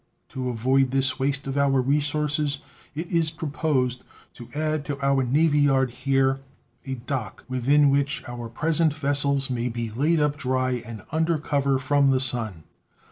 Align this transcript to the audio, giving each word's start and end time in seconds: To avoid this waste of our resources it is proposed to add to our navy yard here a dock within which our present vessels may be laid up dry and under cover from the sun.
To 0.29 0.49
avoid 0.49 0.89
this 0.89 1.19
waste 1.19 1.45
of 1.45 1.57
our 1.59 1.79
resources 1.79 2.57
it 2.95 3.11
is 3.11 3.29
proposed 3.29 4.01
to 4.33 4.47
add 4.55 4.83
to 4.85 4.97
our 5.05 5.23
navy 5.23 5.59
yard 5.59 5.91
here 5.91 6.39
a 6.87 6.95
dock 6.95 7.43
within 7.47 7.91
which 7.91 8.23
our 8.27 8.49
present 8.49 8.95
vessels 8.95 9.51
may 9.51 9.69
be 9.69 9.91
laid 9.91 10.19
up 10.19 10.37
dry 10.37 10.71
and 10.83 11.03
under 11.11 11.37
cover 11.37 11.77
from 11.77 12.09
the 12.09 12.19
sun. 12.19 12.63